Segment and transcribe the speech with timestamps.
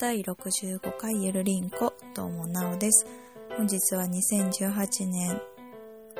[0.00, 3.04] 第65回ゆるりんこ、どうもなおです。
[3.54, 5.38] 本日は2018年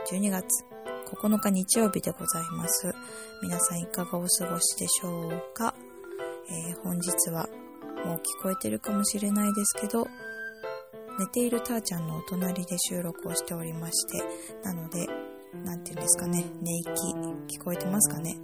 [0.07, 0.45] 12月
[1.07, 2.93] 9日日曜日でございます。
[3.43, 5.75] 皆さんいかがお過ごしでしょうか、
[6.51, 7.49] えー本日は
[8.05, 10.07] もう聞こえてるかもしれないですけど、
[11.19, 14.23] 寝ているたーちゃんのお隣で収録をしておりまして、
[14.63, 15.07] なので、
[15.65, 16.91] なんていうんですかね、寝息
[17.59, 18.37] 聞こえてますかね？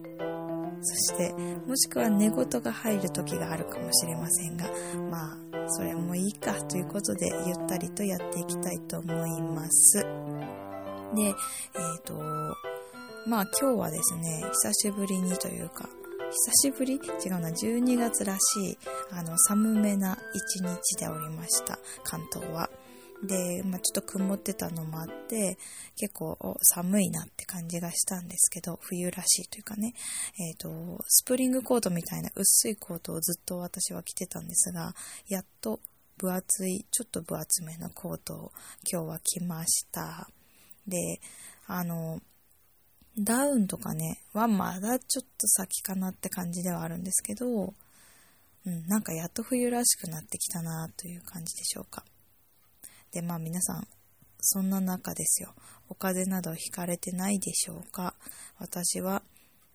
[0.94, 1.32] して、
[1.66, 4.66] もしくは寝言が入る時があるかもしれませんが、
[5.10, 9.98] まあ、それもいいかということで、ゆったりとやっていきたいと思います。
[11.14, 11.34] で、えっ、
[12.04, 12.14] と、
[13.26, 15.88] まあ今日はですね、久しぶりにというか、
[16.30, 16.94] 久しぶり？
[16.94, 18.78] 違うな、12月らしい、
[19.12, 22.68] あの、寒めな一日でおりました、関東は。
[23.22, 25.58] で、まあ、ちょっと曇ってたのもあって、
[25.96, 29.94] 結構寒いなって感じがしたんですけど、冬らしいというかね、
[30.38, 34.94] えっ、と、スプリングコートみたいな薄いコートをずっと私は着てたんですが、
[35.28, 35.80] やっと
[36.18, 38.52] 分厚い、ちょっと分厚めのコートを
[38.90, 40.28] 今日は着ました。
[40.86, 41.20] で、
[41.66, 42.20] あの、
[43.18, 47.72] ダウンとかね、はまだちょっと先かなって感じではあるんですけど、
[48.66, 52.04] うん、なんかやっと冬らしくなってきたなという感じでしょうか。
[53.12, 53.86] で、まあ皆さん、
[54.40, 55.54] そんな中ですよ。
[55.88, 58.14] お風邪などひかれてないでしょうか？
[58.58, 59.22] 私は、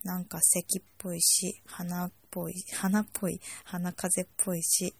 [0.04, 4.94] なんか咳っぽいし、鼻っぽい、鼻っぽい、鼻風邪っぽいし、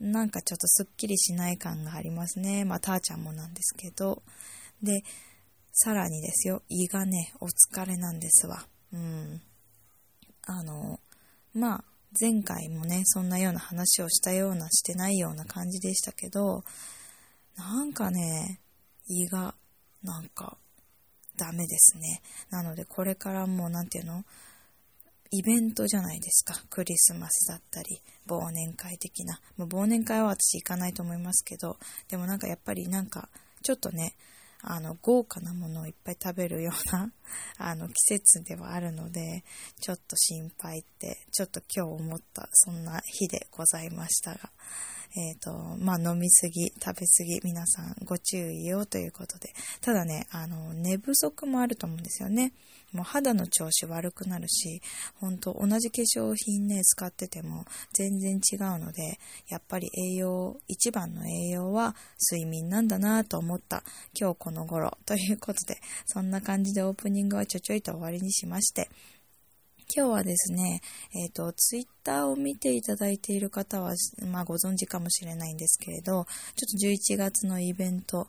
[0.00, 2.64] なんかちょっとすっきりしない感がありますね。
[2.64, 4.22] まあ、たーちゃんもなんですけど。
[4.82, 5.02] で、
[5.72, 8.66] さらにですよ、胃がね、お疲れなんですわ。
[8.92, 9.42] うん。
[10.46, 10.98] あの、
[11.52, 11.84] まあ、
[12.18, 16.64] 前回もね、そんなような話をしたような、してないような感じでしたけど、
[17.60, 18.58] なんかね、
[19.06, 19.54] 胃が、
[20.02, 20.56] なんか、
[21.36, 22.22] ダメですね。
[22.50, 24.24] なので、これからもう、なんていうの？
[25.30, 26.60] イベントじゃないですか。
[26.70, 29.40] クリスマスだったり、忘年会的な。
[29.58, 31.76] もう忘年会は私行かないと思いますけど、
[32.08, 33.28] でもなんかやっぱりなんか、
[33.62, 34.14] ちょっとね、
[34.62, 37.12] あの、豪華なものをいっぱい食べるような、
[37.58, 39.44] あの、季節ではあるので、
[39.80, 44.50] ちょっと心配って、ちょっと今日思った、そんな日でございましたが、
[45.16, 52.52] えっ、と、まあ、飲みすぎ、食べすぎ、皆さんご注意をということで、ただね、あの、寝不足もあると思うんですよね。
[52.92, 54.82] もう肌の調子悪くなるし、
[55.20, 59.18] 本当同じ化粧品ね、使ってても全然違うので、
[59.48, 61.94] やっぱり栄養、一番の栄養は
[62.30, 63.84] 睡眠なんだなと思った。
[64.18, 64.98] 今日この頃。
[65.06, 68.88] ということで、そんな感じでオープニングはちょちょいと終わりにしまして、
[69.94, 70.80] 今日はですね、
[71.12, 78.28] えっ、と、ツイッターを見ていただいている方は、まあご存知かもしれないんですけれど、ちょっと11月のイベント、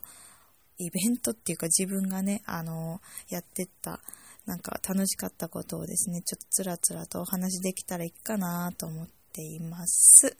[0.78, 4.00] イベントっていうか自分がね、あの、やってった、
[4.46, 10.36] なんか楽しかったことをですね、ちょっとつらつらとお話できたらいいかなと思っています。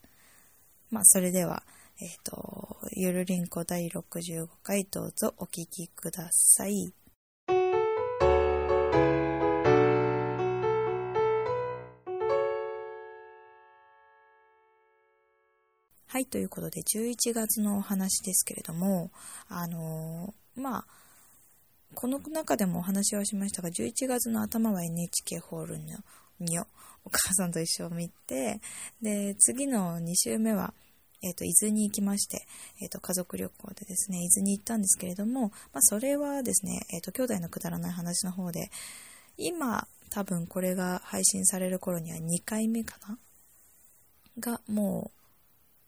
[0.90, 1.62] まあ、それでは、
[2.00, 6.92] えっ、と、ゆるりんこ第65回どうぞお聞きください。
[16.08, 19.10] はい、ということで、11月のお話ですけれども、
[19.48, 20.84] あのーまあ、
[21.94, 25.98] この中でもお話はしましたが、11月の頭は NHK ホールの
[26.38, 26.66] にお
[27.10, 28.60] 母さんと一緒に見て、
[29.00, 30.74] で、次の2週目は、
[31.22, 32.46] えっ、と、伊豆に行きまして、
[32.80, 38.70] えっ、と、家族旅行でですね、伊豆に行ったんですけれども、まあ、それはですね、えっ、と、兄弟のくだらない話の方で、
[39.36, 43.18] 今、多分これが配信される頃には2回目かな？
[44.40, 45.12] が、も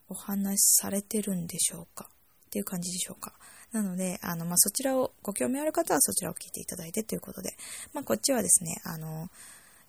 [0.08, 2.08] う、お話しされてるんでしょうか？
[2.54, 3.32] っていう感じでしょうか。
[3.72, 7.56] なので、あの、まあ、そちらを、ご興味ある方はそちらを聞いていただいてということで、
[7.92, 9.28] まあ、こっちはですね、あの、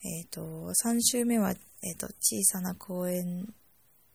[0.04, 0.42] えっ、と、
[0.84, 3.54] 3週目は、えっ、と、小さな公園、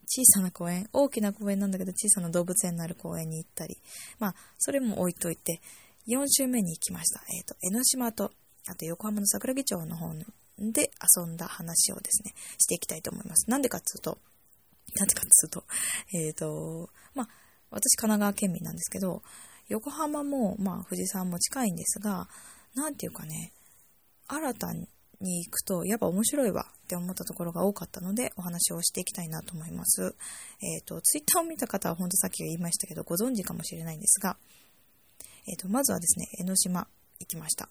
[0.09, 3.78] 小さな公園、大きな公園なんだけど、小さな動物園のある公園に行ったり、
[4.19, 5.60] まあ、それも置いといて、
[6.09, 7.21] 4週目に行きました。
[7.33, 8.33] えっ、と、江ノ島と、
[8.66, 10.12] あと横浜の桜木町の方
[10.59, 13.49] で遊んだ話をですね、していきたいと思います。
[13.49, 14.19] なんでかっつうと、
[14.97, 15.65] なんでかっつうと、
[16.12, 17.28] えっ、と、まあ、
[17.71, 19.22] 私神奈川県民なんですけど、
[19.69, 22.28] 横浜も、まあ、富士山も近いんですが、
[22.75, 23.53] なんていうかね、
[24.27, 24.72] 新た
[25.21, 30.17] に行くと、やっぱ面白いわって思ったところが多かったので、お話をしていきたいなと思います。
[30.61, 34.37] えっ、と、ツイッターを見た方は、本当さっき言いましたけど、ご存知かもしれないんですが、
[35.47, 36.87] えっ、と、まずはですね、江ノ島
[37.19, 37.69] 行きました。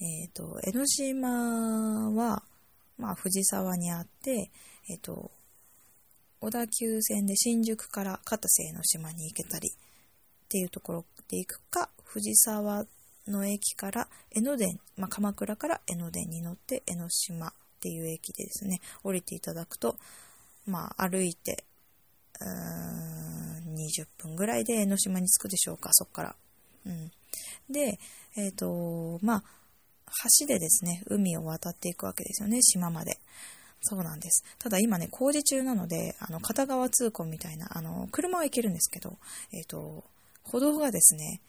[0.00, 2.42] えっ、と、江ノ島は、
[2.96, 4.50] まあ、藤沢にあって、
[4.88, 5.30] えっ、と、
[6.40, 9.72] 小田急線で新宿から片瀬江ノ島に行けたりっ
[10.48, 12.86] ていうところで行くか、藤沢
[13.26, 19.96] の駅から江ノ電、まあ、鎌倉から江ノ電に乗って江ノ島っていう駅でですね、降りていただくと、
[20.66, 21.64] まあ、歩いて、
[22.40, 26.36] うーん、20分ぐらいで江ノ島に着くでしょうか、そっから。
[26.86, 27.10] うん。
[27.70, 27.98] で、
[28.36, 29.44] えっ、ー、と、まあ、
[30.40, 33.18] 橋でですね、海を渡っていくわけですよね、島まで。
[33.84, 34.44] そうなんです。
[34.58, 39.18] ただ今ね、工事中なので、あの、片側通行みたいな、あの、車は行けるんですけど、
[39.52, 40.04] えっ、ー、と、
[40.42, 41.40] 歩道がですね、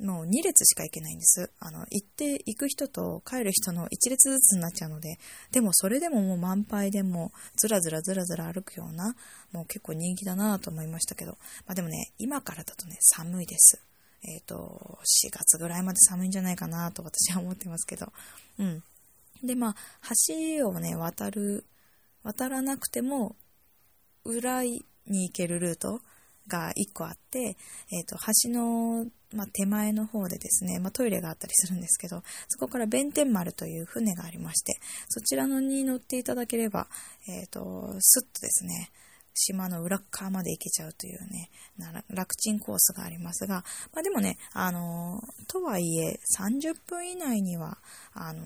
[0.00, 1.50] もう2列しか行けないんです。
[1.60, 5.18] あの、行って行く人と帰る人の1列ずつになっちゃうので、
[5.52, 9.14] でもそれでももう満杯でもずらずらずらずら歩くような、
[9.52, 11.32] もう結構人気だなと思いましたけど、
[11.66, 13.80] まあでもね、今からだとね、寒いです。
[14.24, 18.12] えっ、ー、と、4月ぐらいまで寒いんじゃないかなと私は思ってますけど、
[18.58, 18.82] うん。
[19.42, 19.74] で、まあ、
[20.28, 21.64] 橋をね、渡る、
[22.24, 23.36] 渡らなくても、
[24.24, 26.00] 裏に行けるルート
[26.48, 27.56] が1個あって、
[27.92, 36.88] えっ、ー、と、橋の、まあ、手前の方でですね、まあ、トイレがあったりするんですけど、そこから弁天丸という船がありまして、そちらのに乗っていただければ、
[37.28, 38.90] えっ、ー、と、スッとですね、
[39.34, 41.50] 島の裏側まで行けちゃうというね、
[42.08, 47.78] 楽ちんコースがありますが、まあ、でもね、あのとはいえ、30分以内には、
[48.12, 48.42] あの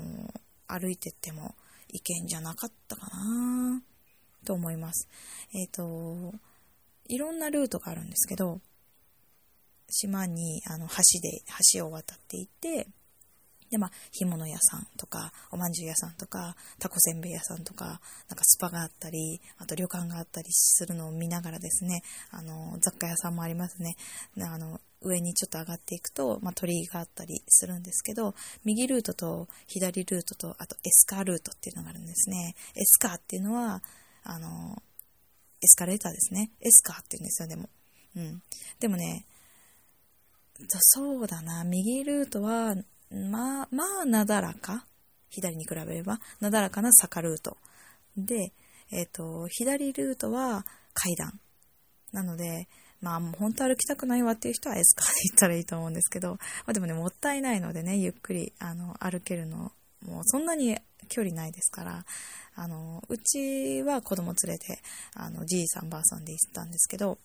[0.67, 1.55] 歩いてっても
[1.89, 3.83] いけんじゃなかったかな
[4.45, 5.09] と思います。
[5.55, 6.35] えっ、ー、と、
[7.07, 8.61] いろんなルートがあるんですけど、
[9.91, 11.43] 島にあの橋で、
[11.75, 12.89] 橋を渡っていて、
[13.71, 17.91] で、まあ、干物屋さんとか、おまんじゅう屋さんとか、タコせんべい屋さんとか、な
[18.35, 23.97] んかスパがあったり、あと旅館があったりするのを見ながらですね、あの、雑貨屋さんもありますね。
[24.41, 28.35] あの、上にちょっと上がっていくと、まあ、鳥居があったりするんですけど、
[28.65, 32.55] 右ルートと左ルートと、あとエスカールートっていうのがあるんですね。
[32.75, 33.83] エスカーっていうのは、
[34.25, 34.83] あの、
[35.61, 36.51] エスカレーターですね。
[36.61, 37.69] エスカーって言うんですよ、でも。
[38.17, 38.43] うん。
[38.81, 39.25] でもね、
[40.81, 42.75] そうだな、右ルートは、
[43.11, 44.87] まあ、まあ、なだらか。
[45.31, 47.59] 左に比べれば、なだらかな坂ルート。
[48.17, 48.53] で、
[48.91, 51.39] えっ、ー、と、左ルートは階段。
[52.13, 52.69] なので、
[53.01, 59.73] まあもう本当歩きたくないわっていう人はエスカーで行ったらいいと思うんですけど、まあでもね、もったいないのでね、ゆっくり、あの、歩けるの、
[60.07, 60.77] もうそんなに
[61.09, 62.05] 距離ないですから、
[62.55, 64.81] あの、うちは子供連れて、
[65.15, 67.19] あの、じいさんばあさんで行ったんですけど、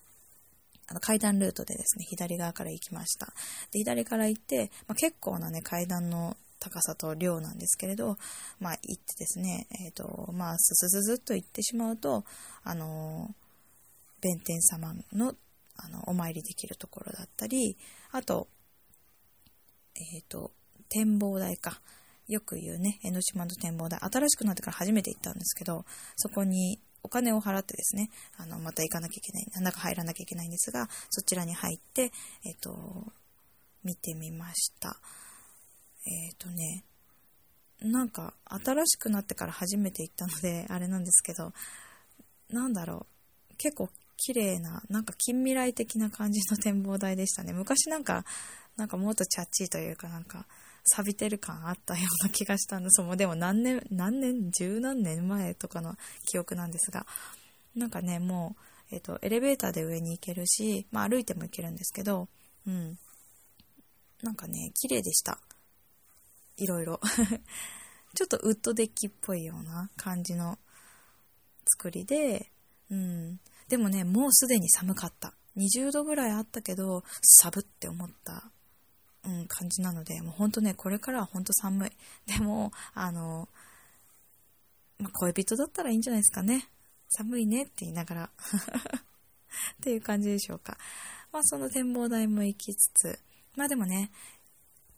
[0.87, 3.27] あの階段ルートでですね、左側から行きました。
[3.71, 8.17] で、左から行って、まあ、結構なね、階段の高さと量なんですけれど、
[8.59, 12.25] まあ、行ってですね、えっ、ー、と、まあ、ススススッと行ってしまうと、
[12.63, 13.33] あの、
[14.21, 15.35] 弁天様の、
[15.85, 17.77] あの、お参りできるところだったり、
[18.11, 18.47] あと、
[19.95, 20.51] えっ、ー、と、
[20.89, 21.81] 展望台か。
[22.27, 25.85] よく言うね、江ノ島の展望台、新しくなってから初めて行ったんですけど、
[26.15, 32.11] そこにお金を払ってですね、あの、また行かなきゃいけない、中入らなきゃいけないんですが、そちらに入って、
[32.45, 33.11] えっ、ー、と、
[33.83, 34.95] 見てみました。
[36.05, 36.85] えっ、ー、とね、
[37.81, 41.51] なんか、新しくなってから初めて行ったので、あれなんですけど、
[42.49, 43.05] なんだろ
[43.51, 47.53] う、結構綺麗な、なんか近未来的な感じの展望台でしたね。
[47.53, 48.25] 昔なんか、
[48.77, 50.45] なんかもっとチャッチーというかなんか、
[50.85, 53.01] 錆びてる感あったような気がしたんです。
[53.01, 55.95] もうでも何年、何年、十何年前とかの
[56.25, 57.05] 記憶なんですが、
[57.75, 58.55] なんかね、も
[58.91, 62.27] う、えっ、ー、と、エレベーターで上に行けるし、まあ歩いても行けるんですけど、
[62.67, 62.97] うん。
[64.21, 65.39] なんかね、綺麗でした。
[66.57, 66.99] いろいろ。
[68.15, 70.59] ちょっとウッドデッキっぽいような感じの
[71.65, 72.51] 作りで、
[72.89, 73.39] うん。
[73.67, 75.33] でもね、もうすでに寒かった。
[75.57, 78.51] 20度ぐらいあったけど、寒って思った
[79.25, 81.91] うん、感じなので、もう本当ね、これからは本当寒い。
[82.25, 83.47] でも、あの、
[84.99, 86.67] まあ、恋人だったらいいんじゃないですかね。
[87.09, 88.29] 寒いねって言いながら っ
[89.81, 90.77] ていう感じでしょうか。
[91.31, 93.19] まあ、その展望台も行きつつ、
[93.55, 94.11] まあでもね、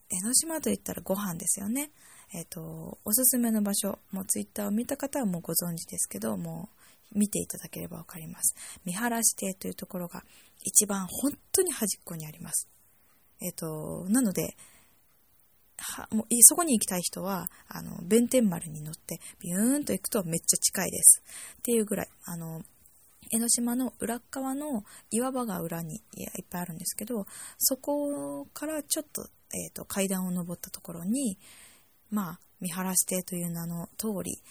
[0.10, 1.92] 江ノ島といったらご飯ですよね。
[2.34, 6.75] えっ、ー、と、おすすめの場所、もうツイッターを見た方はもうご存知ですけど、もう
[7.14, 8.56] 見ていただければわかります。
[8.86, 10.24] 見晴らし亭というところが
[10.64, 12.68] 一番本当に端っこにあります。
[13.42, 14.56] えっ、と、なので、
[15.78, 21.22] はもうそこに行きたい人は、あの、弁天丸に乗って、ビューンと行くとめっちゃ近いです。
[21.60, 22.62] っていうぐらい、あの、
[23.32, 27.26] 江ノ島の裏側の岩場が裏にいっぱいあるんですけど、
[27.58, 31.38] そこからちょっと、えっ、ー、と、階段を登ったところに、
[32.10, 34.42] まあ、見晴らし亭という名の通り、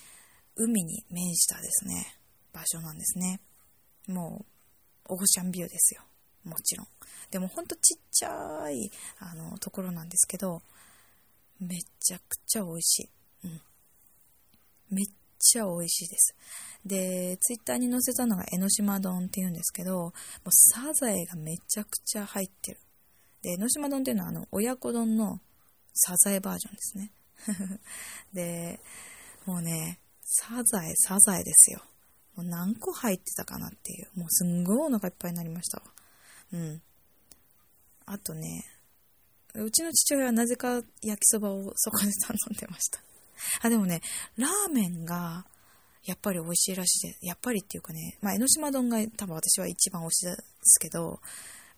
[0.57, 2.17] 海に面したですね、
[2.55, 3.41] 場所なんですね。
[4.09, 4.47] も
[5.09, 6.03] う、オーシャンビューですよ。
[6.45, 6.87] もちろん。
[7.31, 10.63] でもほんとちっちゃいあのところなんですけど、
[11.61, 13.11] めちゃくちゃ美味しい。
[13.45, 13.61] うん。
[14.91, 15.07] めっ
[15.39, 16.35] ちゃ美味しいです。
[16.85, 20.13] で、ツイッターに載せたのが江ノ島丼っていうんですけど、もう
[20.53, 22.81] サザエがめちゃくちゃ入ってる。
[23.43, 25.41] で、江ノ島丼っていうのはあの親子丼の
[25.95, 27.13] サザエバージョンですね。
[28.33, 28.81] で、
[29.47, 31.83] もうね、サザエ、サザエですよ。
[32.37, 34.09] もう何個入ってたかなっていう。
[34.19, 35.85] もうすんごいお腹いっぱいになりましたわ。
[36.53, 36.83] うん。
[38.07, 38.65] あとね、
[39.55, 43.01] うちの父親はなぜか焼きそばをそこで頼んでました。
[43.63, 44.03] あ、でもね、
[44.37, 45.47] ラーメンが
[46.05, 51.21] やっぱり美味しいらしいで、やっぱりっていうかね、まあ、江ノ島丼が多分私は一番推しいですけど、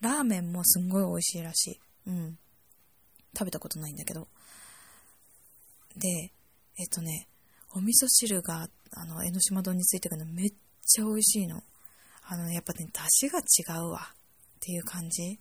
[0.00, 1.80] ラーメンもすんごい美味しいらしい。
[2.08, 2.38] うん。
[3.36, 4.26] 食べたことないんだけど。
[5.96, 6.32] で、
[6.78, 7.28] えっとね、
[7.72, 10.50] お味噌汁が、あっあの、江ノ島丼についてくるのめっ
[10.84, 11.62] ちゃ美味しいの。
[12.28, 14.00] あの、やっぱね、出汁が違うわ。
[14.00, 15.38] っていう感じ。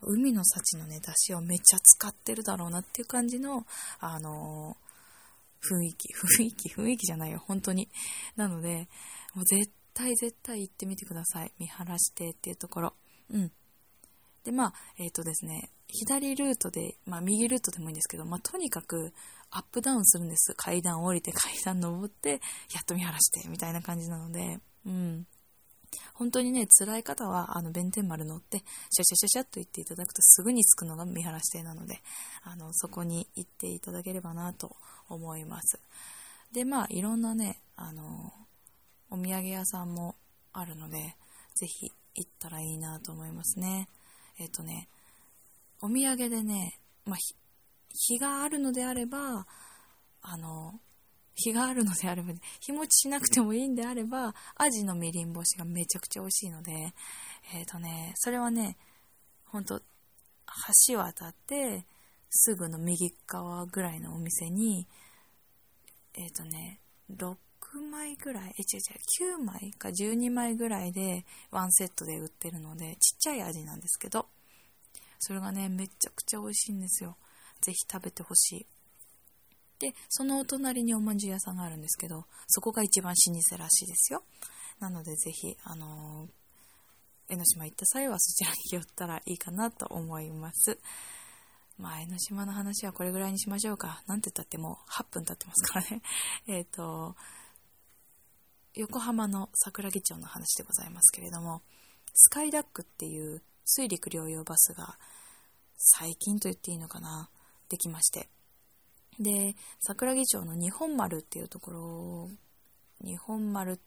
[0.00, 3.66] 海の幸のね、出汁をめっちゃ使ってるだろうなっていう感じの、
[4.00, 7.88] あのー、雰囲気、雰囲気、雰囲気じゃないよ、本当に。
[8.36, 8.88] なので、
[9.34, 11.52] もう絶対絶対行ってみてください。
[11.58, 12.94] 見晴らしてっていうところ。
[13.30, 13.52] うん。
[14.44, 19.12] で、まあ、えっ、ー、とですね、左ルートで、まあ、右ルートでもいいんですけど、まあ、とにかく、
[19.56, 20.52] アップダウンするんです。
[20.56, 22.40] 階段降りて、階段登って、
[22.74, 25.26] やっと見晴らして、みたいな感じなので、うん。
[26.14, 32.00] 本当にね、辛い方は、あの、弁天丸乗って、シャシャシャシャっと行っていただくとすぐに着くのが見晴らし亭なので、
[32.42, 34.74] あの、そこに行っていただければなと
[35.08, 35.78] 思います。
[36.52, 38.32] で、まあ、いろんなね、あの、
[39.10, 40.16] お土産屋さんも
[40.52, 41.14] あるので、
[41.54, 43.88] ぜひ行ったらいいなと思いますね。
[44.40, 44.88] えっ、とね、
[45.80, 47.16] お土産でね、まあ、
[47.94, 49.46] 日があるのであれば、
[50.20, 50.80] あの、
[51.34, 56.72] 日があるのであれば、日持ちしなくてもいいんであれば、アジのみりん干しがめちゃくちゃ美味しいので、
[57.54, 58.76] え、ー、とね、それはね、
[59.46, 59.80] ほんと、
[60.88, 61.86] 橋渡って、
[62.30, 64.86] すぐの右側ぐらいのお店に、
[66.14, 66.80] えっ、ー、とね、
[67.12, 67.36] 6
[67.90, 74.26] 枚ぐらい、え、違う違う、9枚か12枚ぐらいでワンセットで売ってるので、ちっちゃい味なんですけど、
[75.18, 77.16] それがね、めちゃくちゃ美味しいんですよ。
[77.64, 78.66] ぜひ食べてほしい。
[79.78, 84.22] で、そのお隣におまんじゅう屋さんがあるんですけど、そこが一番老舗らしいですよ。
[84.80, 86.30] なのでぜひ、あのー、
[87.28, 90.78] 江ノ島行った際はそちらに寄ったらいいかなと思います。
[91.78, 94.02] まあ、江ノ島の話はこれぐらいにしましょうか。
[94.06, 96.02] なんて言ったってもう8分経ってますからね。
[96.46, 97.16] えっと、
[98.74, 101.62] 横浜の桜木町の話でございますけれども、
[102.12, 104.98] スカイダックっていう水陸両用バスが
[105.76, 107.28] 最近と言っていいのかな、
[107.68, 108.28] できまして。
[109.18, 112.30] で、桜木町の日本丸っていうところ、
[113.04, 113.78] 日本丸っ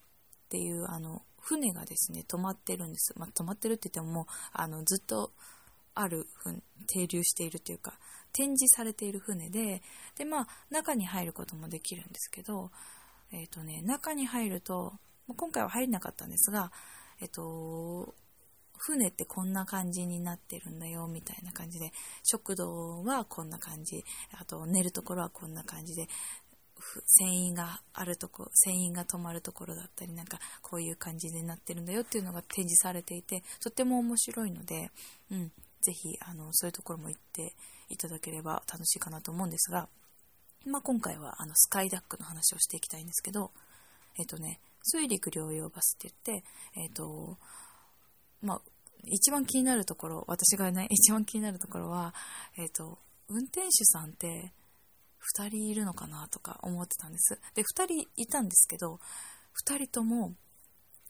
[0.49, 3.13] ていうあの、船がですね、止まってるんです。
[3.17, 5.31] まあ、止まってるって言ってももう、あの、ずっと
[5.93, 6.27] ある、
[6.87, 7.99] 停留しているというか、
[8.31, 9.81] 展示されている船で、
[10.15, 12.71] で、まあ、中に入ることもできるんですけど、
[13.31, 14.93] えっ、ー、とね、中に入ると、
[15.35, 16.71] 今回は入れなかったんですが、
[17.19, 18.13] えっ、ー、と、
[18.77, 21.91] 船ってこんな感じになってるんだよみたいな感じで
[22.23, 24.03] 食堂はこんな感じ
[24.39, 26.07] あと寝るところはこんな感じで
[27.05, 34.91] 船員があるとこ船員が泊まるところだったりなんかこういう感じになってるんだよっていうのが展示されていてとっても面白いので、
[35.31, 37.53] うん、ぜひあのそういうところも行って
[37.89, 39.87] いただければ楽しいかなと思うんですが、
[40.65, 43.51] まあ、今回はあのスカイダックの話をしていきたいんですけど
[44.19, 46.43] えっ、とね水陸両用バスって言って
[46.75, 47.37] えっ、と
[48.41, 48.61] まあ、
[49.05, 52.13] 一番気になるところ、私がね、 一番気になるところは、
[52.57, 54.53] えっ、ー、と、運転手さんって
[55.37, 57.39] 2人いるのかなとか思ってたんです。
[57.53, 58.99] で、2人いたんですけど、
[59.65, 60.35] 2人とも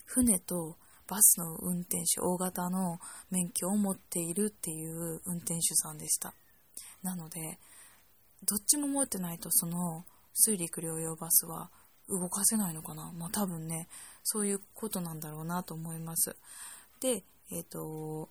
[0.05, 6.33] 船とバスの運転手、大型の免許を持っているっていう運転手さんでした。
[7.01, 7.59] なので、
[8.43, 11.71] どっちも持ってないとその水陸両用バスは
[12.07, 13.87] 動かせないのかなまあ多分ね、
[14.23, 16.35] そういうことなんだろうなと思います。
[16.99, 18.29] で、えっ、ー、と、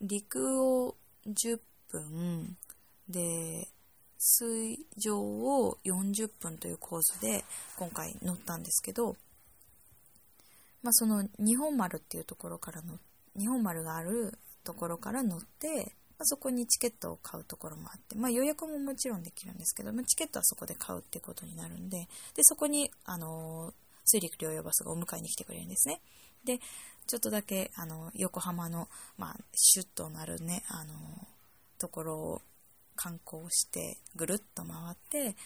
[0.00, 0.96] 陸を
[1.26, 1.60] 10
[1.90, 2.56] 分
[3.08, 3.68] で、
[4.18, 7.44] 水上を40分というコースで
[7.76, 9.16] 今回乗ったんですけど、
[10.82, 12.98] まあ、その日本丸っていうところからの、
[13.38, 26.00] 日本丸があるところから乗って、まあ、そこにチケットを買うところもあって、まあ、予約ももちろんできるんですけど、まあ、チケットはそこで買うってことになるんで、で、そこに、あの、水陸両用バスがお迎えに来てくれるんですね。
[26.44, 26.60] で、
[27.06, 30.94] ちょっとだけ、あの、横浜の、まあ、シュッとなるね、あの、
[31.78, 32.42] ところを
[32.96, 35.36] 観光して、ぐるっと回って、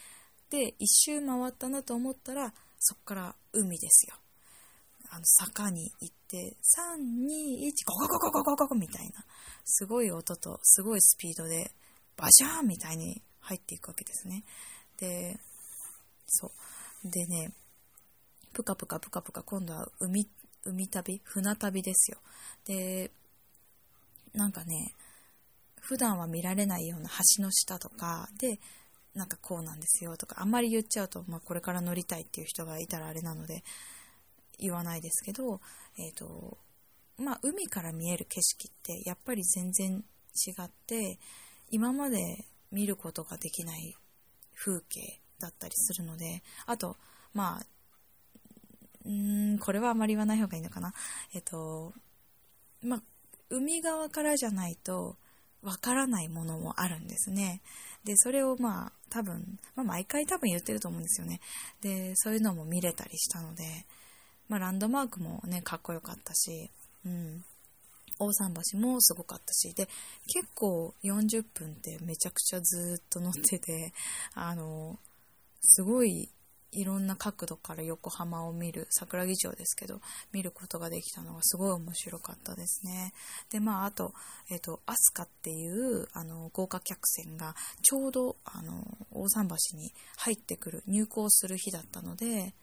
[0.50, 4.14] で、一周回ったなと思ったら、そっから海ですよ。
[5.10, 6.96] あの、坂に行って、3、
[7.26, 9.24] 2、1、ゴゴゴゴゴゴゴみたいな、
[9.64, 11.72] すごい音と、すごいスピードで、
[12.16, 14.44] バシャーンみたいに入っていくわけですね。
[14.98, 15.38] で、
[16.26, 16.52] そ
[17.04, 17.10] う。
[17.10, 17.52] でね、
[18.52, 20.28] ぷかぷかぷかぷか今度は海
[20.64, 22.18] 海旅船旅ですよ。
[22.66, 23.10] で、
[24.34, 24.94] なんかね、
[25.80, 28.60] 普段は見られないような橋の下とかで、
[29.14, 33.64] なんかこうなんですよとか、あんまり言っちゃうと、まあ、これから乗りたいっていう人がいたらあれなので、
[34.58, 35.60] 言わないですけど、
[35.96, 36.58] えっ、と、
[37.16, 40.04] まあ、海から見える景色ってやっぱり全然
[40.46, 41.18] 違って、
[41.70, 43.94] 今まで見ることができない
[44.54, 46.96] 風景だったりするので、あと、
[47.32, 47.66] まあ、
[49.08, 50.92] うーん、これはあまり言わない方がいいのかな。
[51.34, 51.92] えっ、と、
[52.82, 53.02] まあ、
[53.50, 55.16] 海側からじゃないと、
[55.62, 57.60] わからないものもあるんですね。
[58.04, 61.40] で、それをまあ、多分、まあ、毎回多分言ってると思うんですよね。
[61.80, 63.64] で、そういうのも見れたりしたので、
[64.48, 66.70] まあ、ランドマークもね、かっこよかったし、
[67.04, 67.44] うん。
[68.20, 69.88] 大桟橋もすごかったし、で、
[70.26, 73.92] 結構40分ってめちゃくちゃずっと乗ってて、
[74.34, 74.98] あの、
[75.60, 76.28] すごい
[76.72, 80.00] いろんな角度から横浜を見る、桜木町ですけど、
[80.32, 83.12] 見ることができたのがすごい面白かったですね。
[83.50, 84.12] で、まあ、あと、
[84.50, 92.54] えっ、ー、と、アスカっていう、あの、豪華客船が、ちょうど、あの、大桟橋に入ってくる、入港する日だったので、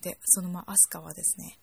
[0.00, 1.58] で、そのまあ、アスカはですね、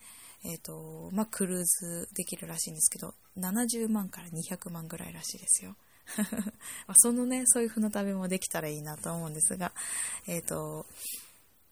[0.45, 5.75] えっ、ー、と、まあ、クルーズできるらしいんですけど、70万から200万ぐらいらしいですよ。
[6.97, 9.71] そのね、そういう船旅もできたらいいなと思うんですが、
[10.27, 10.85] えっ、ー、と、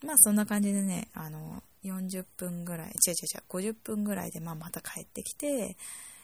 [0.03, 5.75] まあそんな感じでね、あの、40分ぐらい、違う違う違う、50分ぐらいでまあまた帰ってきて、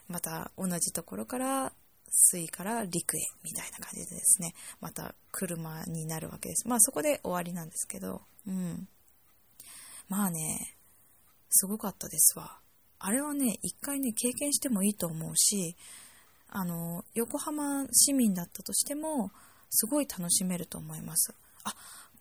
[0.08, 1.72] また同じところから
[2.12, 6.68] 水から陸へみたいな感じでですね、また車になるわけです。
[6.68, 8.88] まあそこで終わりなんですけど、うん。
[10.10, 10.76] まあね、
[11.50, 12.60] すごかったですわ。
[13.00, 15.76] あれはね、一回ね、経験してもいいと思うし、
[16.50, 19.32] あの、横浜市民だったとしても、
[19.70, 21.34] すごい楽しめると思います。
[21.64, 21.74] あ、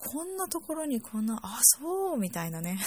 [0.04, 2.78] こんなところにこんな、あ、そうみたいなね。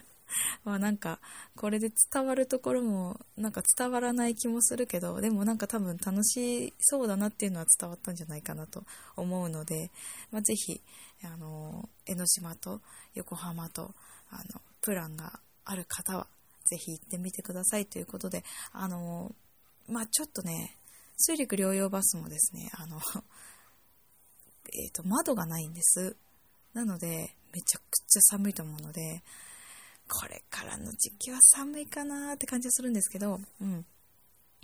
[0.64, 1.18] まあなんか、
[1.56, 8.84] これで伝わるところも、なんか伝わらない気もするけど、でもなんか多分楽しそうだなっていうのは伝わったんじゃないかなと
[9.16, 9.90] 思うので、
[10.30, 10.80] まあ、ぜひ、
[11.24, 12.82] あの、江ノ島と
[13.14, 13.94] 横浜と、
[14.30, 16.26] あの、プランがある方は、
[16.64, 19.34] ぜひ行ってみてくださいということで、あの、
[19.88, 20.76] まあちょっとね、
[21.16, 23.00] 水陸両用バスもですね、あの、
[24.72, 26.16] えっ、ー、と、窓がないんです。
[26.74, 29.22] なので、めちゃくちゃ寒いと思うので、
[30.08, 33.84] これからの時期は寒いかなって感じがするんですけど、うん。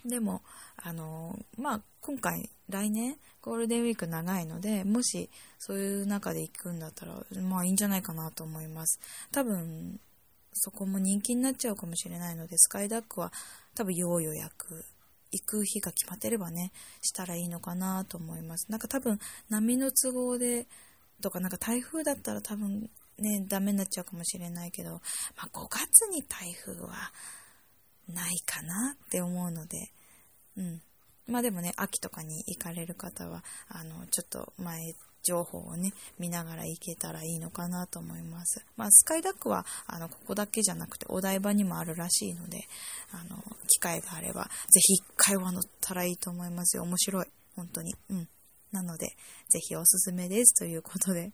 [0.05, 0.43] でも、
[0.77, 9.01] あのまあ、今回、来年、ゴールデンウィーク長いので、もし、そういう中で行くんだったら、まあ、いいんじゃないかなと思います。
[9.33, 10.01] 多分、
[10.53, 13.33] そこも人気になっちゃうかもしれないので、スカイダックは、
[13.75, 14.85] 多分、要予約、
[15.33, 18.71] 行く日が決まってればね、したらいいのかなと思います。
[18.71, 20.67] なんか多分、波の都合で、
[21.23, 24.99] とかなんか台風だったら多分ね、ダメになっちゃうかもしれないけど、ま
[25.45, 27.13] あ、5月に台風は
[28.09, 29.91] ないかなって思うので、
[30.57, 30.83] うん。
[31.27, 34.79] まあでもね、秋とかに行かれる方は、あの、ちょっと前
[35.27, 38.65] 情報をね、見ながら行けたらいいのかなと思います。
[38.77, 42.69] まあ、スカイダックは、あの、ここだけじゃなくて、お台場にもあるらしいので、
[43.11, 46.85] あの、機会があれば、ぜひ一回は乗ったらいいと思いますよ。
[46.85, 47.27] 面白い。
[47.57, 47.95] 本当に。
[48.11, 48.29] うん。
[48.73, 49.17] なので、
[49.49, 51.33] ぜひおすすめですということで、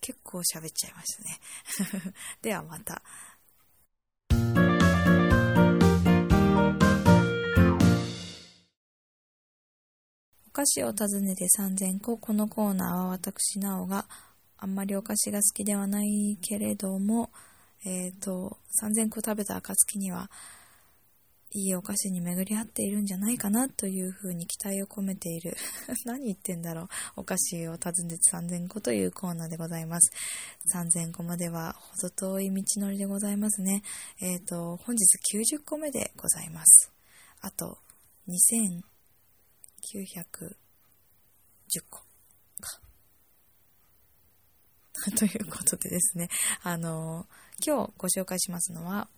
[0.00, 2.14] 結構喋っちゃいましたね。
[2.42, 3.02] ではまた。
[10.46, 12.18] お菓子を訪ねて3000個。
[12.18, 14.06] このコーナーは私、なおが
[14.56, 17.30] あんまりお菓子が好きではないけれども、
[17.84, 20.30] えっ、ー、と、3000個食べた暁には、
[21.56, 25.56] いいお菓子に巡り合っているんじゃないかなというふうに期待を込めている。
[26.04, 26.88] 何言ってんだろう。
[27.18, 30.10] お菓子を訪ねて3000個というコーナーでございます。
[30.74, 33.84] 3000個まではほど遠い道のりでございますね。
[34.20, 35.04] えっ、ー、と本日
[35.56, 36.90] 90個目でございます。
[37.40, 37.78] あと
[38.26, 38.82] 2910
[41.88, 42.00] 個
[42.60, 42.80] か。
[45.16, 46.28] ということでですね。
[46.64, 47.28] あの
[47.64, 49.08] 今日ご紹介しますのは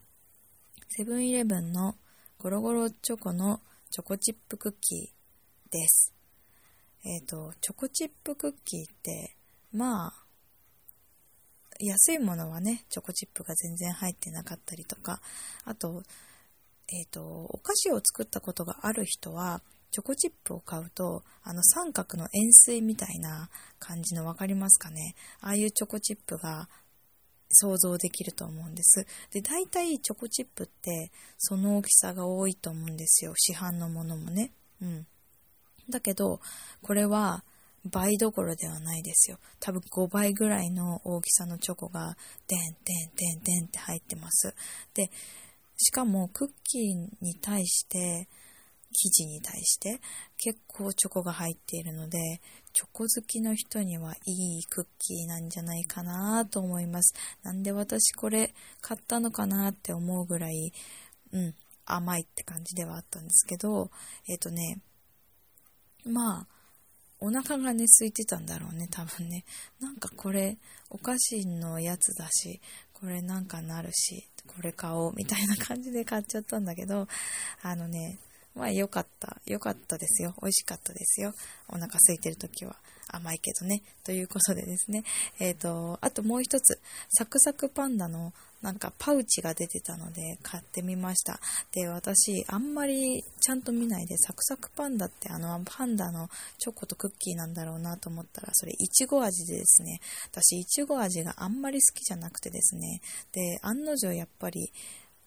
[0.90, 1.96] セブンイレブンの
[2.38, 6.12] ゴロゴロチョコのチョコチップクッキーです。
[7.02, 9.36] えっ、ー、と、チョコチップクッキーって、
[9.72, 10.12] まあ、
[11.80, 15.22] 安いものはね、チョコチップが全然入ってなかったりとか、
[15.64, 16.02] あと、
[16.88, 25.14] えっ、ー、と、お菓子を作ったことがある人は、チョコチップを買うと、あの三角の円錐みたいな感じのわかりますかね？
[25.40, 26.68] ああいうチョコチップが
[27.58, 29.06] 想像できると思うんです。
[29.30, 33.32] で、大体チョコチップってその大きさが多いと思うんですよ。
[33.36, 34.52] 市販のものもね。
[34.82, 35.06] うん。
[35.88, 36.40] だけど、
[36.82, 37.44] これは
[37.84, 39.38] 倍どころではないですよ。
[39.60, 42.16] 多分5倍ぐらいの大きさのチョコが、
[42.48, 44.54] でんでんでんでんって入ってます。
[44.94, 45.10] で、
[45.76, 48.28] しかもクッキーに対して
[48.92, 50.00] 生地に対して
[50.38, 52.18] 結構チョコが入っているので、
[52.76, 57.14] チョコ好きの人にはいいクッキーなんじゃないかなと思います。
[57.42, 60.74] なんで私これ買ったのかなって思うぐらい、
[61.32, 61.54] うん、
[61.86, 63.90] 甘いって感じではあったんですけど、
[64.28, 64.78] えっ、ー、とね、
[66.04, 66.46] まあ、
[67.18, 69.46] お腹がね、空いてたんだろうね、多分ね。
[69.80, 70.58] なんかこれ、
[70.90, 72.60] お菓子のやつだし、
[72.92, 77.08] これなんかなるし、これ買おう、みたいな感じで買っちゃったんだけど、
[77.62, 78.18] あのね、
[78.56, 79.36] まあ良かった。
[79.46, 80.34] 良かったですよ。
[80.40, 81.34] 美味しかったですよ。
[81.68, 82.74] お腹空いてる時は。
[83.08, 83.82] 甘いけどね。
[84.04, 85.04] ということでですね。
[85.38, 91.38] えっ、ー、と、あともう一つ、サクサクパンダのなんかパウチが出てたので買ってみました。
[91.72, 100.00] で、私、あんまりちゃんと見ないで、サクサクパンダってあのパンダのチョコとクッキーなんだろうなと思ったら、それいちご味でですね、
[100.32, 104.72] 私いちご味があんまり好きじゃなくてですね、で、案の定やっぱり、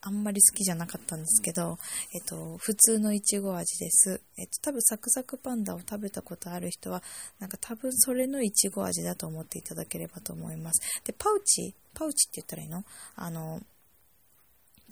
[0.02, 1.78] あんまり好きじゃなかったんですけど、
[2.14, 4.20] えっと、普通のいちご味です。
[4.38, 7.02] えっと、多分サクサクパンダを食べたことある人は、
[7.38, 10.80] なんか多分それのいちご味だと思っていただければと思います。
[11.04, 12.84] で、パウチ、パウチって言ったらいいの？
[13.16, 13.60] あの、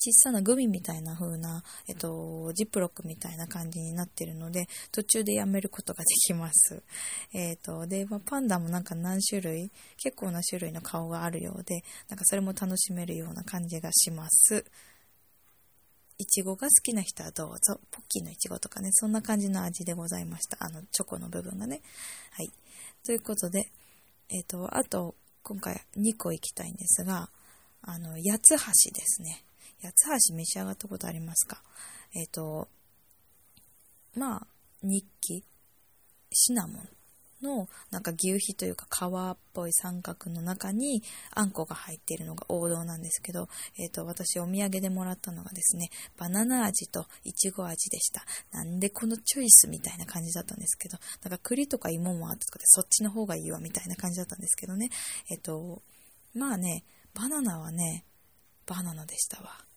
[0.01, 6.85] 小さなグミみたいな風な、えっと、ジップロックみたいな感じになってるので、途中でやめることができます。
[7.33, 14.65] えっ、と、で、まあ、パンダもなんか何種類、結構な種類の顔があるようで、なんかそれも楽しめるような感じがします。
[16.19, 17.81] いちごが好きな人はどうぞ。
[17.93, 20.57] ポッキーのいちごとかね、そんな感じの味でございました。
[20.61, 21.81] あの、チョコの部分がね。
[22.33, 22.51] はい。
[23.05, 23.71] ということで、
[24.29, 27.31] えっ、ー、と、あと、今回2個いきたいんですが、
[27.83, 29.45] あの、八つ橋ですね。
[29.81, 31.63] 八つ橋召し上がったことありますか？
[32.13, 32.69] えっ、ー、と、
[34.17, 34.47] まあ、
[34.83, 35.45] 日記、
[36.33, 36.89] シナモン
[37.43, 43.49] のなんか牛皮というか皮っぽい三角の中にあんこが入っているのが王道なんですけど、
[43.79, 48.25] えっ、ー、と、私お土産でもらったのがですね、バナナ味といちご味でした。
[48.53, 54.91] なんでこのチョイスみたいな感じだったんですけど、なんか栗とか芋もあったとかでそっちの方がいいわみたいな感じだったんですけどね。
[55.31, 55.83] えっ、ー、と、
[56.35, 58.05] まあね、バナナはね、
[58.67, 59.68] バナナでしたわ。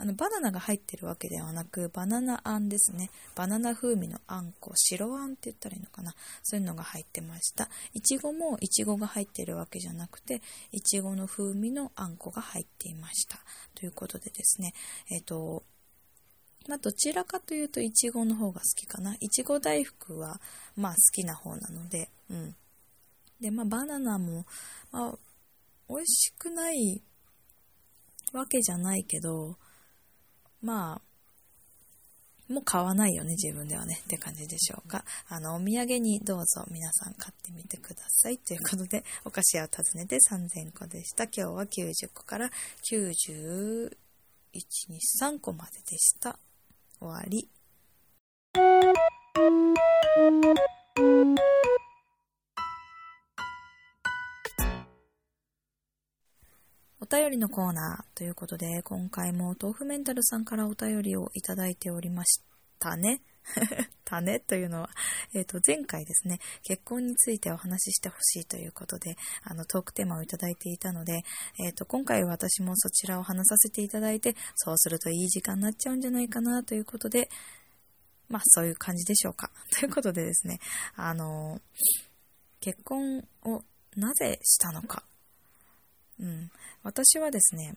[0.00, 3.10] あの、バナナが入ってるわけではなく、バナナあんですね。
[3.34, 6.14] バナナ風味のあんこ、白あんって言ったらいいのかな。
[6.44, 7.68] そういうのが入ってました。
[7.94, 13.40] いちごもいちごが入ってるわけじゃなくて、いちごの風味のあんこが入っていました。
[13.74, 14.72] ということでですね、
[15.10, 15.64] えっ、ー、と、
[16.68, 19.16] まあ、どちらかというと、いちごの方が好きかな。
[19.18, 20.40] いちご大福は、
[20.76, 22.54] まあ、好きな方なので、うん。
[23.40, 24.44] で、まあ、バナナも、
[24.92, 25.18] まあ、
[25.88, 27.02] 美味しくない
[28.32, 29.56] わけじゃないけど、
[30.62, 35.04] まあ、もう買わないよね、自分ではね、って感じでしょうか。
[35.28, 38.38] あの、お土産にどうぞ皆さん買ってみてください。
[38.38, 41.24] ということで、お菓子屋を訪ねて3000個でした。
[41.24, 42.50] 今日は90個から
[42.90, 43.90] 91、
[44.54, 46.38] 2、3個まででした。
[47.00, 47.48] 終わり。
[57.10, 62.42] 便りのコーナーということで、今回も豆腐メンタルさんからお便りをいただいておりまし
[62.78, 63.22] たね。
[64.04, 64.90] たねというのは、
[65.34, 71.24] えっ、ー、と、前回ですね、結婚についてお話ししてほしいということで、あの、トークテーマをいただいていたので、
[71.58, 77.30] えっ、ー、と、今回私もそちらを話させていただいて、そうするといい時間になっちゃうんじゃないかなということで、
[78.28, 79.50] まあ、そういう感じでしょうか。
[79.78, 80.60] ということでですね、
[80.94, 81.60] あの、
[82.60, 83.64] 結婚を
[83.96, 85.04] なぜしたのか。
[86.20, 86.50] うん。
[86.82, 87.74] 私はですね、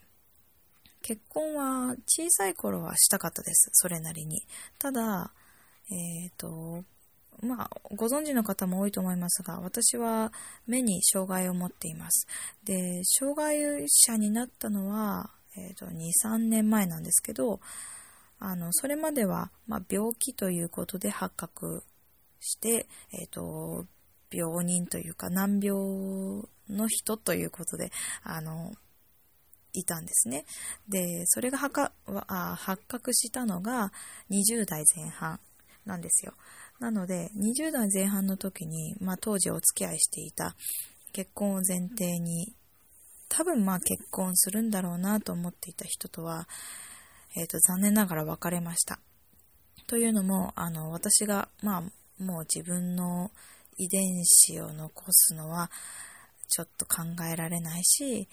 [1.01, 3.69] 結婚は小さい頃はしたかったです。
[3.73, 4.45] それなりに。
[4.79, 5.31] ただ、
[5.89, 6.83] えっ、ー、と、
[7.41, 10.31] まあ、ご存知の方も多いと思いますが、私は
[10.67, 12.27] 目に障害を持っています。
[12.63, 17.59] で、障害者になったのは、えっ、ー、と、2、3年前なんですけど、
[18.39, 21.83] あの、それまでは、まあ、病気ということで発覚
[22.39, 23.85] して、えっ、ー、と、
[24.31, 25.77] 病人というか難病
[26.69, 27.91] の人ということで、
[28.23, 28.71] あの、
[29.73, 30.45] いたんですね。
[30.89, 33.91] で、それが発覚したのが
[34.29, 35.39] 20代前半
[35.85, 36.33] なんですよ。
[36.79, 40.55] なので、20代前半の時に、まあ当時お付き合いしていた
[41.13, 42.53] 結婚を前提に、
[43.29, 46.47] 多分まあ結婚するんだろうなと思っていた人とは、
[47.35, 48.99] え、ー、と、残念ながら別れました。
[49.87, 51.81] というのも、あの、私が、まあ、
[52.21, 53.31] もう自分の
[53.81, 55.71] 遺伝子を残すのは、
[56.47, 58.27] ちょっと考えられないし、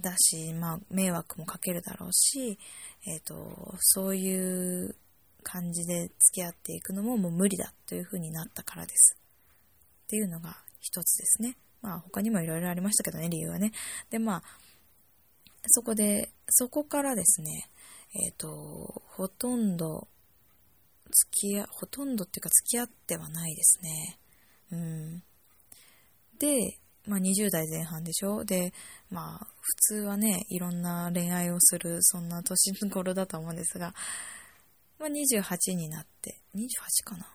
[0.00, 2.58] だし、まあ、迷惑もかけるだろうし、
[3.06, 4.96] えっ、ー、と、そういう
[5.42, 9.18] 感じで付き合っていくのももう無理だというふうになったからです。
[10.04, 11.56] っていうのが一つですね。
[11.82, 13.72] まあ、他にもいろいろありましたけどね、理由はね。
[14.08, 14.42] で、まあ、
[15.66, 17.68] そこで、そこからですね、
[18.14, 20.08] えっ、ー、と、ほとんど
[21.10, 24.18] 付き合、ほとんどっていうか付き合ってはないですね。
[24.72, 25.22] うん。
[26.38, 28.44] で、まあ20代前半でしょ？
[28.44, 28.72] で、
[29.10, 33.94] まあ普通はね、いろんな恋愛をする、そんな年頃だと思うんですが、
[34.98, 37.26] まあ28になって、28かな？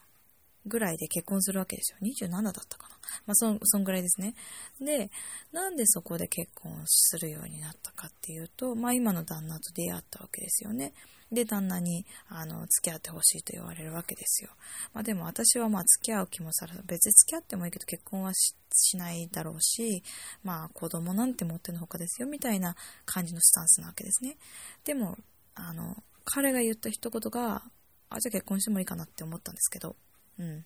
[0.67, 1.97] ぐらいで結婚するわけですよ。
[2.01, 2.95] 27だったかな？
[3.25, 4.35] まあ、そん、そんぐらいですね。
[4.79, 5.09] で、
[5.51, 10.93] なんでそこで結婚するようになったかっていうと、まあ、今の旦那と出会ったわけですよね。
[11.31, 14.49] で、旦那に、あの、付き合ってほしいと言われるわけですよ。
[14.93, 20.03] まあ、でも私はまあ、付き合う気もさら、別に付き合ってもいいけど結婚はしないだろうし、
[20.43, 24.37] まあ、子供なんて持ってのほかですよ、みたいな感じのスタンスなわけですね。
[24.83, 25.17] でも、
[25.55, 27.63] あの、彼が言った一言が、
[28.09, 29.95] あ、じゃあ結婚してもいいかなって思ったんですけど、
[30.37, 30.65] うん。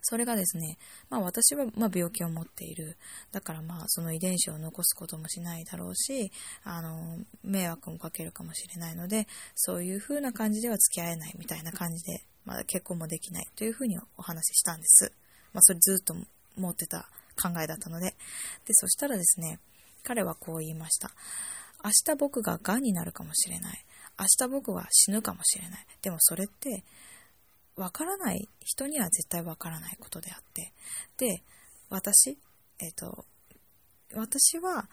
[0.00, 0.78] それがですね、
[1.10, 2.96] まあ私はま病気を持っている。
[3.32, 6.30] だからまあその遺伝子を残すこともしないだろうし、
[6.64, 15.12] あの、迷惑もかけるかもしれないので、そういう風な感じでは付き合えないみたいな感じで、まだ結婚もできないという風にお話ししたんです。
[15.52, 16.14] まあそれずっと
[16.56, 17.08] 持ってた
[17.40, 18.06] 考えだったので。
[18.06, 18.14] で、
[18.72, 19.58] そしたらですね、
[20.02, 21.10] 彼はこう言いました。
[21.84, 23.84] 明日僕が癌になるかもしれない。
[24.18, 25.86] 明日僕は死ぬかもしれない。
[26.02, 26.84] でもそれって
[27.76, 30.72] わからない、人には絶対わからないことであって、
[31.16, 31.42] で、
[31.88, 32.38] 私、
[32.78, 33.24] えっ、ー、と、
[34.14, 34.88] 私は、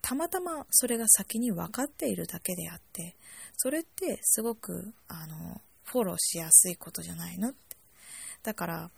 [0.00, 3.16] たまたまそれが先に分かっているだけであって、
[3.56, 7.76] それってすごく、あの、フォローしやすいことじゃないのって。
[8.42, 8.90] だから、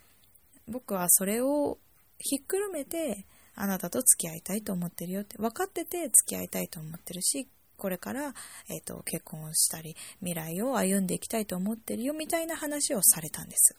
[0.67, 1.79] 僕はそれを
[2.19, 8.35] ひっくるめて、あなたと付き合いたいと思ってるよって、分かってて付き合いたいと思ってるし、これから、
[8.69, 13.77] えっ、ー、と、結婚したり、未来を歩んでいきたいと思ってるよ、みたいな話をされたんです。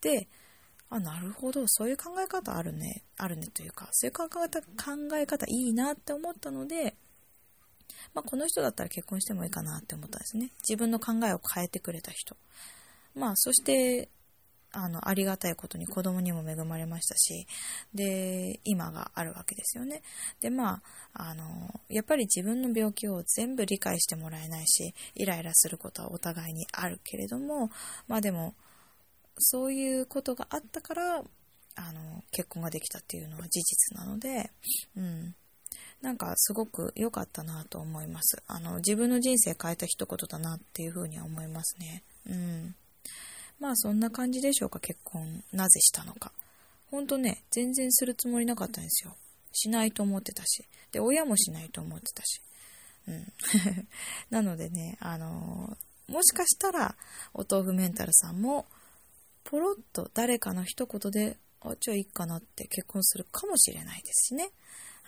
[0.00, 0.28] で、
[0.90, 6.96] あ、なるほど、そういう考え方あるね、あるねというか、そういう考え方、考え方いいなって思ったので、
[8.14, 10.50] まあ、この人だったら結婚してもいいかなって思ったんですね。
[10.60, 12.36] 自分の考えを変えてくれた人。
[13.14, 14.08] まあ、そして、
[14.72, 17.46] あの、ありがたいことに子供にも恵まれましたし、
[17.94, 20.02] で、今があるわけですよね。
[20.40, 20.82] で、ま
[21.14, 27.70] あ、あの、やっぱり自分の病気を全部理解してもらえないし、イライラすることはお互いにあるけれども、
[28.06, 28.54] まあでも、
[29.38, 31.22] そういうことがあったから、
[31.76, 34.50] あの、結婚ができたっていうのは事実なので、
[34.96, 35.34] うん。
[36.02, 38.42] なんかすごく良かったなと思います。
[38.46, 42.02] あの、自分の人生変えた一言だなっていうふうには思いますね。
[42.26, 42.74] うん。
[43.60, 45.42] まあそんな感じでしょうか、結婚。
[45.52, 46.32] なぜしたのか。
[46.90, 49.16] ほんとね、全然するつもりなかったんですよ。
[49.52, 50.64] しないと思ってたし。
[50.92, 52.40] で、親もしないと思ってたし。
[53.08, 53.32] うん。
[54.30, 56.96] なのでね、あのー、もしかしたら、
[57.34, 58.66] お豆腐メンタルさんも、
[59.44, 64.50] ポロッと誰かの一言で、あ、じゃあいいかなって結婚するかもしれないですしね。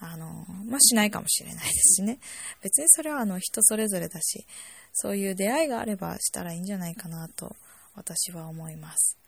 [0.00, 2.18] あのー、まあ、しないかもしれないですしね。
[2.62, 4.46] 別にそれはあの人それぞれだし、
[4.92, 7.54] そういう出会いがあればしたらいいんじゃないかなと
[8.00, 9.18] 私は思います。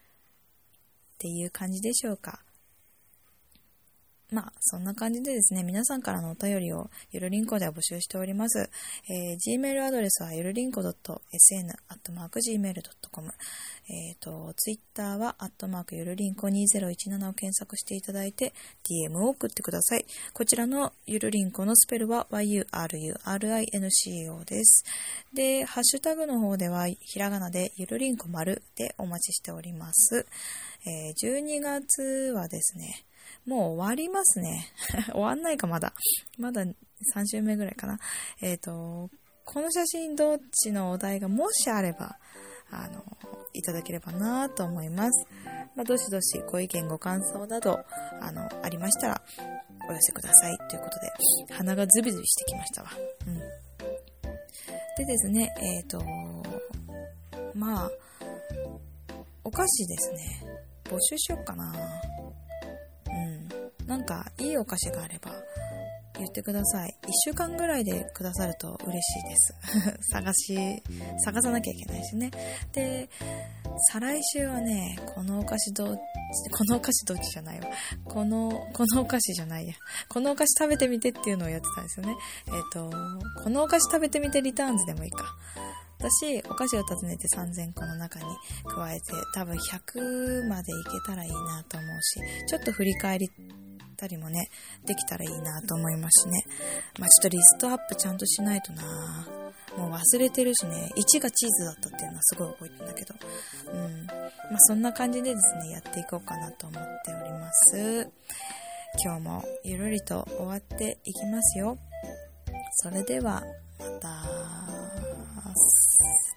[1.14, 2.40] っていう感じでしょうか。
[4.32, 8.70] まあ、そんな感じでですね、皆さんからのお便りをゆるりんこでは募集しております。
[9.10, 13.30] えー、gmail アドレスはゆるりんこ .sn.gmail.com
[13.88, 18.54] えっ、ー、と、ツイッターは、アットマークゆるりんこ2017を検索していただいて、
[18.88, 20.06] DM を送ってください。
[20.32, 24.84] こちらのゆるりんこのスペルは yururinco です。
[25.34, 30.24] で、ハッシュタグの方では、ひらがなでゆるりんこ丸でお待ちしております。
[30.86, 33.04] えー、12月はですね、
[33.46, 34.66] もう終わりますね。
[35.12, 35.92] 終わんないか、まだ。
[36.38, 36.74] まだ3
[37.26, 37.98] 週目ぐらいかな。
[38.40, 39.10] えっ、ー、と、
[39.44, 42.18] この写真どっちのお題がもしあれば、
[42.70, 43.04] あの、
[43.52, 45.26] いただければなと思います。
[45.74, 47.84] まあ、どしどしご意見ご感想など、
[48.20, 49.22] あの、ありましたら、
[49.88, 50.56] お寄せください。
[50.70, 52.90] ということで、鼻がズビズビしてきましたわ。
[53.26, 53.38] うん。
[54.96, 56.04] でですね、えっ、ー、と、
[57.54, 57.90] まあ、
[59.44, 60.62] お菓子ですね。
[60.84, 61.74] 募集しよっかな。
[63.86, 65.32] なんかいいお菓子があれば
[66.18, 66.94] 言ってください。
[67.02, 69.54] 1週間ぐらいでくださると嬉しいです。
[70.12, 70.82] 探し、
[71.24, 72.30] 探さなきゃいけないしね。
[72.72, 73.08] で、
[73.92, 76.00] 再来週はね、このお菓子どっち、
[76.50, 77.68] このお菓子どっちじゃないわ。
[78.04, 79.74] この、このお菓子じゃないや。
[80.08, 82.16] このお菓子食べてみてっていうのをやってたんですよね。
[82.48, 85.24] えっ、ー、と、このお菓子食べてみてリターンズでもいいか。
[86.02, 88.24] 私、お菓子を訪ねて3000個の中に
[88.66, 93.28] 加えて、多分100までいけたらいいなと思うし、ちょっと振り返り
[93.96, 94.48] たりもね、
[94.84, 96.44] できたらいいなと思いますしね。
[96.98, 98.82] まあ、ちょっとリストアップちゃんとしないとな
[99.76, 103.14] もう忘れてるしね、1がチーズだったっていうのはすごい覚えてんだけど。
[103.72, 104.06] うん。
[104.06, 108.10] まあ、そんな感じでですね、やっていこうかなと思っております。
[109.04, 111.78] 今日もゆるりと終わっていきますよ。
[112.74, 113.42] それでは、
[113.78, 115.11] また。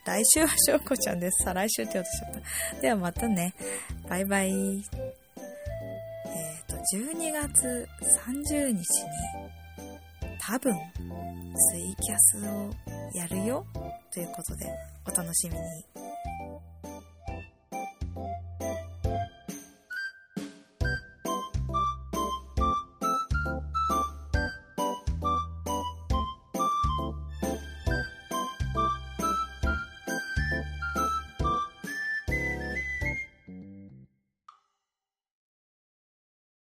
[0.05, 1.43] 来週は翔子ちゃんです。
[1.43, 2.81] さあ、来週って言おうとしちゃった。
[2.81, 3.53] ではまたね。
[4.07, 4.51] バイバイ。
[4.51, 4.83] えっ、
[6.67, 7.87] と、12月
[8.51, 8.85] 30日に、
[10.39, 12.71] 多分、ツイキャスを
[13.15, 13.65] やるよ
[14.13, 14.65] ということで、
[15.05, 15.61] お楽しみに。